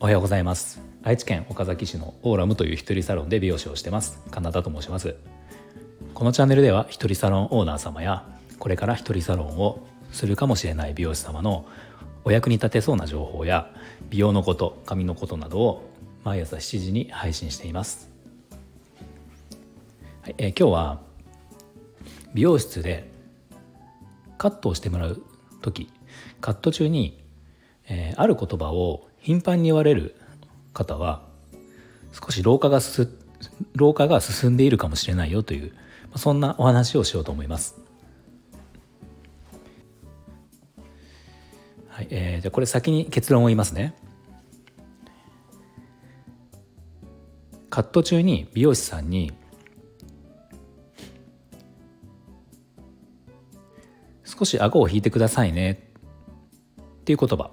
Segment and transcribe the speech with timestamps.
[0.00, 0.80] おはようございます。
[1.02, 4.22] 愛知県岡崎市のオーラムという一人サロンで美容師をしてます。
[4.30, 5.16] カナダと申します。
[6.14, 8.24] このチャンネルでは一人サロンオーナー様や
[8.58, 11.66] これから一人サロンをするかもしれない美容師様の
[12.24, 13.70] お役に立てそうな情報や
[14.08, 15.90] 美容のこと髪のことなどを
[16.24, 18.08] 毎朝7時に配信しています、
[20.22, 21.00] はいえー、今日は
[22.32, 23.11] 美容室で
[24.42, 25.22] カットをしてもらう
[25.60, 25.88] 時
[26.40, 27.22] カット中に、
[27.88, 30.16] えー、ある言葉を頻繁に言われる
[30.72, 31.22] 方は
[32.10, 32.80] 少し老化が
[33.76, 35.72] 老化が進んでいるかもしれないよという
[36.16, 37.76] そんなお話をしようと思います。
[41.88, 43.94] はいえー、じゃこれ先に結論を言いますね。
[47.70, 49.30] カット中に美容師さんに
[54.42, 55.70] 少し顎を引いてくださいね。
[55.70, 57.52] っていう言葉、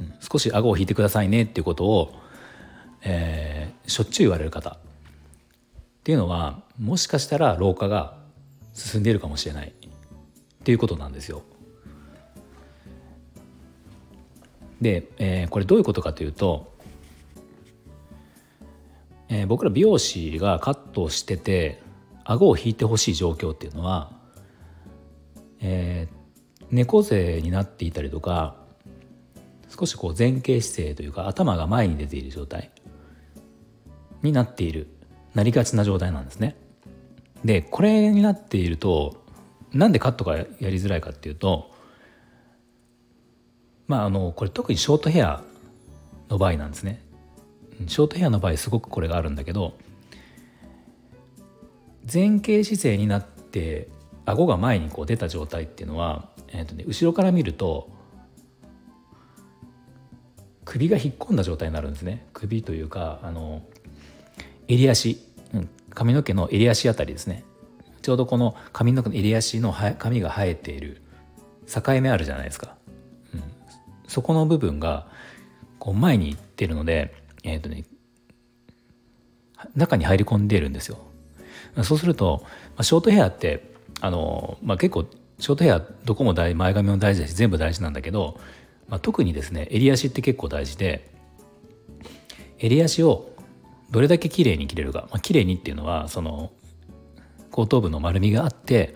[0.00, 1.42] うん、少し顎を引いてくださいね。
[1.42, 2.14] っていうことを、
[3.02, 4.70] えー、しょっちゅう言われる方。
[4.70, 4.76] っ
[6.02, 8.16] ていうのはもしかしたら老化が
[8.72, 9.68] 進んでいるかもしれない。
[9.68, 9.72] っ
[10.64, 11.42] ていうことなんですよ。
[14.80, 16.72] で、えー、これどういうことかというと、
[19.28, 21.82] えー、僕ら美容師がカットをしてて
[22.24, 24.13] 顎を引いてほしい状況っていうのは
[25.66, 28.54] えー、猫背になっていたりとか
[29.70, 32.70] 少しこう前傾姿勢というか頭が前に出ている状態
[34.22, 34.88] になっている
[35.34, 36.56] なりがちな状態なんですね。
[37.44, 39.24] でこれになっていると
[39.72, 41.72] なんでカットがやりづらいかっていうと
[43.88, 45.42] まああのこれ特にショートヘア
[46.28, 47.02] の場合なんですね。
[47.86, 49.74] ショートヘアの場合すごくこれがあるんだけど
[52.10, 53.88] 前傾姿勢になって
[54.26, 57.90] 顎が前にこう出た状態っていうのは、えーとね、後ろから見ると
[60.64, 62.26] 首が引っ込んだ状態になるんですね。
[62.32, 63.62] 首というかあの
[64.66, 65.18] 襟足、
[65.52, 67.44] うん、髪の毛の襟足あたりですね。
[68.02, 71.02] ちょうどこの髪の毛の襟足の髪が生えている
[71.66, 72.76] 境目あるじゃないですか、
[73.32, 73.42] うん、
[74.06, 75.06] そこの部分が
[75.78, 77.14] こう前に行ってるので
[77.44, 77.84] えっ、ー、とね
[79.74, 80.98] 中に入り込んでいるんですよ。
[81.82, 83.73] そうすると、まあ、ショートヘアって
[84.04, 85.06] あの、まあ、結構
[85.38, 88.38] ショートヘアどこも大前髪も大事だし全部大事なんだけど、
[88.86, 91.10] まあ、特にですね襟足って結構大事で
[92.58, 93.30] 襟足を
[93.90, 96.52] どれだけ綺麗に切れるか、まあ、綺麗にっていうのはその
[97.50, 98.94] 後頭部の丸みがあって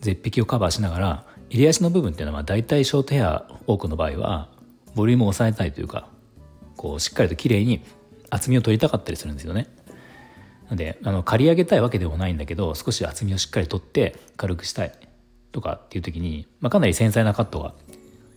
[0.00, 4.50] 絶壁をカバーしながら襟足の部分っていうのは大体ショートヘア多くの場合は
[4.94, 6.08] ボリュームを抑えたいというか
[6.76, 7.82] こうしっかりと綺麗に
[8.28, 9.68] 厚みを取りたかったりするんですよね。
[10.76, 14.92] であの刈り上げたいわけでもないんだけど少し厚みをしっかり取って軽くしたい
[15.52, 17.74] とかっていう時に、まあ、かなり繊細なカットが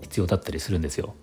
[0.00, 1.14] 必要だったりするんですよ。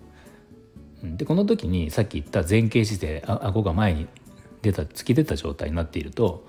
[1.02, 4.06] でこの時にさっき言った前傾姿勢あ顎が前に
[4.60, 6.46] 出た突き出た状態になっていると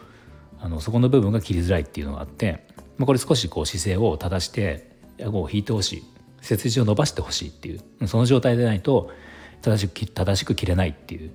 [0.59, 2.65] あのそこの部分が切りづらいっていうのがあって、
[2.97, 4.91] まあ、これ少しこう姿勢を正して
[5.23, 6.03] 顎を引いてほしい
[6.41, 9.09] 背筋を伸ばしてほしいっていうその状態でないと
[9.61, 11.31] 正しく正しく切れないっていう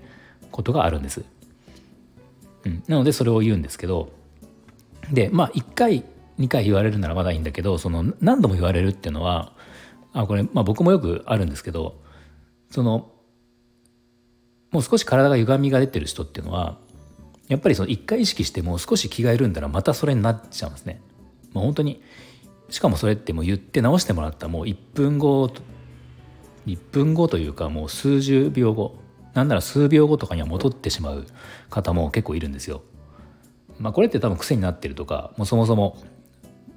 [0.51, 1.25] ことがあるんです。
[2.67, 4.11] うん、なのでそれを言うんですけど
[5.13, 6.05] でまあ1回
[6.39, 9.53] 2回言われるならまだいいんだけどその何度も言われるっていうのは
[10.13, 12.01] あこれ、まあ、僕もよくあるんですけど
[12.71, 13.11] その
[14.73, 16.79] もう少し体が歪みが出てる人っていうのは
[17.49, 21.01] やっぱりその1回意識してもう少し気が緩んだらまたそれになっちゃうんですね。
[21.53, 22.03] まあ、本当に
[22.69, 25.49] しかもそれってもう言って直してもらったもう1分後
[26.67, 28.97] 1分後というかもう数十秒後
[29.37, 31.27] なんなら数秒後とかには戻ってしまう
[31.69, 32.83] 方も結構いるんですよ。
[33.79, 35.99] まあ、これって多分癖になってるとかもうそもそも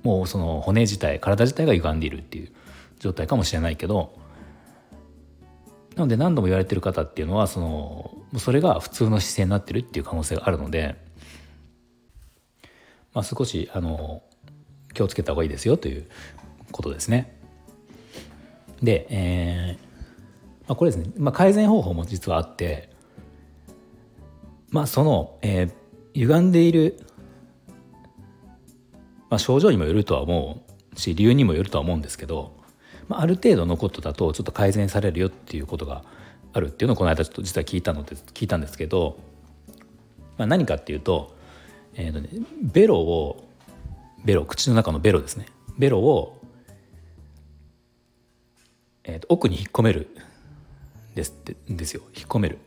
[0.04, 2.52] もうその骨自体体自体が歪んでいるっていう
[3.00, 4.14] 状態かもしれないけど
[5.96, 10.98] なので何度も言われてる方っていうのはそのそれが普通の姿勢になってるっていう可能性があるので、
[13.14, 14.22] まあ、少しあの
[14.94, 16.10] 気をつけた方がいいですよという
[16.74, 17.40] ことですね。
[18.84, 19.89] で、えー
[20.70, 22.90] まあ、これですね、まあ、改善方法も実はあって
[24.70, 25.72] まあその、えー、
[26.14, 27.00] 歪んでいる、
[29.32, 30.64] まあ、症状にもよるとは思
[30.96, 32.56] うし理由にもよるとは思うんですけど、
[33.08, 36.04] まあ、ある程度のことだとちょっと改善されるよっていうことが
[36.54, 39.18] あるっていうのをこの間ちょっと実は聞いたので聞いたんですけど、
[40.38, 41.36] まあ、何かっていうと,、
[41.96, 42.30] えーとね、
[42.62, 43.44] ベロを
[44.24, 45.48] ベロ口の中のベロですね。
[45.80, 46.40] ベロを、
[49.06, 50.16] えーと奥に引っ込める。
[51.20, 52.02] ですってですよ。
[52.16, 52.60] 引っ込める、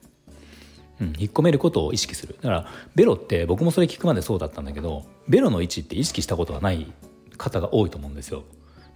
[1.01, 2.37] うん、引っ込めることを意識する。
[2.41, 6.93] だからベロって僕もそれ聞くまでそうだったんだけどベロの位置って意識したことがない
[7.39, 8.45] 方が多いと思うんですよ。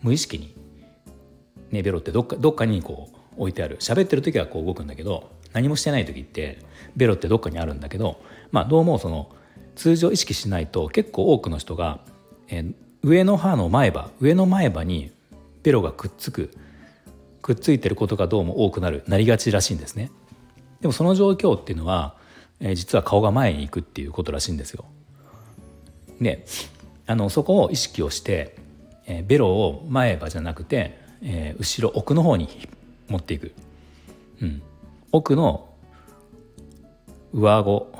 [0.02, 0.54] 無意識に。
[1.70, 3.78] ね、ベロってどっかどっかにこう置いてある。
[3.78, 6.58] 喋ってる時はこう動くんだけど何もしてない時って
[6.96, 8.20] ベロってどっかにあるんだけど、
[8.52, 9.30] まあ、どうもその
[9.74, 12.00] 通常意識しないと結構多くの人が、
[12.48, 15.12] えー、上の歯の前歯上の前歯に
[15.62, 16.50] ベロがくっつく
[17.46, 20.10] くっついてることがどうも多くなるなりがちらしいんですね。
[20.80, 22.16] でもその状況っていうのは、
[22.58, 24.84] えー、実は顔が前に行くっていうことらしいんですよ。
[26.20, 26.44] で
[27.06, 28.56] あのそこを意識をして、
[29.06, 32.48] えー、ベロを前歯じゃなくて、えー、後ろ奥の方に
[33.06, 33.52] 持っていく、
[34.42, 34.62] うん、
[35.12, 35.68] 奥の
[37.32, 37.92] 上顎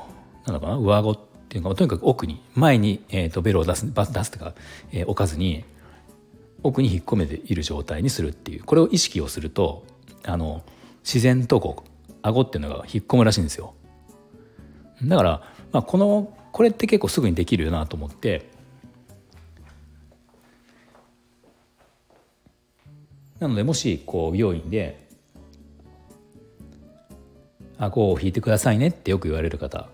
[0.45, 0.75] なのかな？
[0.75, 4.55] 上顎っていうかとにかく奥に前に、えーと、ベロを出す出すとか、
[4.91, 5.63] えー、置かずに
[6.67, 9.85] 奥に引っ込めている状態にするっていうこれを意識をすると
[10.25, 10.63] あの
[11.01, 13.73] 自然とこう顎っていうのが引っ込むらしいんですよ。
[15.01, 15.41] だから、
[15.71, 18.49] まあ、このこれって結構すぐにできるよなと思って
[23.39, 25.07] なのでもしこう美容院で
[27.77, 29.87] 「顎を引いてくださいね」ってよく言われる方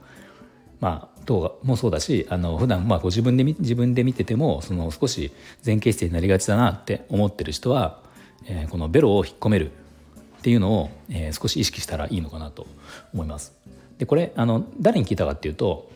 [0.79, 5.31] まあ動画もそうだしあの普段まあご自分で自分で見ててもその少し
[5.65, 8.01] 前傾姿勢になりがちだなって思ってる人は、
[8.45, 12.67] えー、このベロを引っ込めるっていうのを、えー、少し意識したらいいのかなと
[13.13, 13.53] 思います。
[13.97, 15.89] でこれあの誰に聞いたかっていうと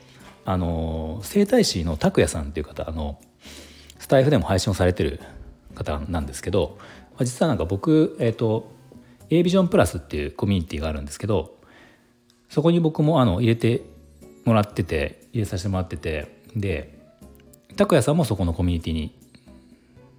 [0.45, 3.19] あの整体師の拓也さんっていう方あの
[3.99, 5.19] スタイフでも配信をされてる
[5.75, 6.77] 方なんですけど
[7.19, 8.71] 実はなんか僕、えーと、
[9.29, 11.57] A ビジョンプラスっていうコミュニティがあるんですけど
[12.49, 13.81] そこに僕もあの入れて
[14.47, 16.97] もらってて入れさせてもらっててで
[17.75, 19.13] 拓也さんもそこのコミュニティに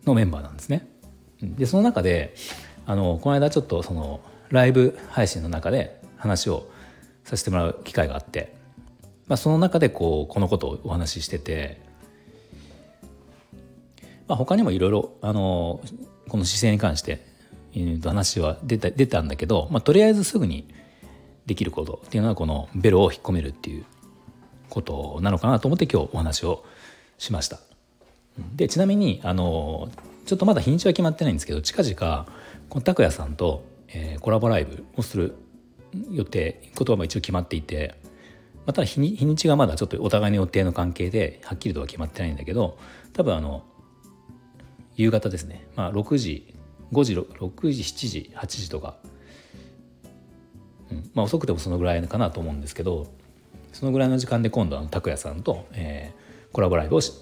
[0.04, 0.86] のメンバーなんですね。
[1.40, 2.34] でその中で
[2.84, 4.20] あのこの間ちょっとその
[4.50, 6.68] ライブ配信の中で話を
[7.24, 8.54] させてもらう機会があって、
[9.28, 11.80] まあ、その中でこうこのことをお話ししてて、
[14.26, 15.80] まあ、他にもいろいろあの
[16.28, 17.24] この姿勢に関して
[18.02, 20.68] 話は出た出たんだけど、まあ、とりあえずすぐに
[21.46, 23.86] できることっていうのはこのベロを引っ込めるっていう
[24.68, 26.64] ことなのかなと思って今日お話を
[27.18, 27.58] しました。
[28.54, 29.90] でちなみにあの
[30.26, 32.26] ちょっとまだ日にちは決まってないんですけど近々
[32.68, 35.34] この拓哉さんと、えー、コラボライブをする
[36.10, 37.94] 予定ことは一応決まっていて、
[38.66, 42.78] まあ、ただ日に日にちがまだちょっとお互いの予定の関係ではっきりとは決まってないんだけど
[43.12, 43.64] 多分あの
[44.96, 46.54] 夕方ですね、まあ、6時
[46.92, 48.96] 5時6時7時8時とか、
[50.90, 51.10] うん。
[51.14, 53.06] まあ、遅くてもそのぐらいかなと思うんですけど
[53.72, 57.12] そのぐらいの時間で今度は拓哉さんと、えー、コラボライブをし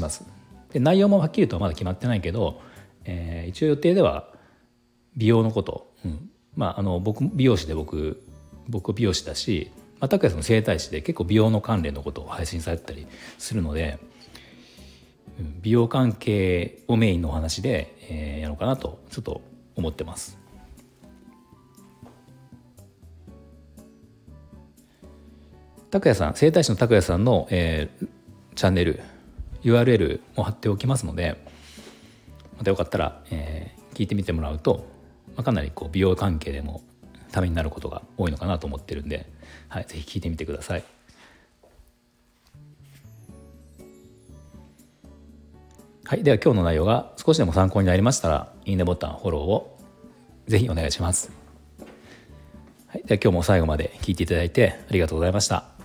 [0.00, 0.24] ます。
[0.72, 2.60] で内容もはっきりとはまだ決まってないけど、
[3.04, 4.28] えー、一応予定では
[5.16, 8.22] 美容のこと、うん、まああの僕美容師で僕
[8.68, 13.06] 僕美容師だし、まあ、拓哉さんの整体師で結構美容の関連のことを配信されたり
[13.38, 13.98] するので
[15.62, 19.40] 美容関係をメインのお話で、えー、やろうかなとちょっと
[19.74, 20.39] 思ってます。
[25.90, 28.08] 拓也さん整体師の拓也さんの、えー、
[28.54, 29.00] チャンネル
[29.62, 31.36] URL も貼っておきますので
[32.56, 34.86] またよかったら、えー、聞いてみてもらうと、
[35.34, 36.82] まあ、かなりこう美容関係でも
[37.32, 39.26] ためになることが多いのかなと思ってるんで、
[39.68, 40.84] はい、ぜひ聞いてみてください。
[46.04, 49.78] はい、では今日の内容が少しでも参考になりましたらいいねボタンフォローを
[50.48, 51.30] ぜひお願いします。
[52.88, 55.79] はい、では今日も最後まで聞いていただいてありがとうございました。